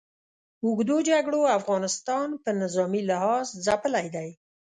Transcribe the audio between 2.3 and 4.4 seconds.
په نظامي لحاظ ځپلی دی.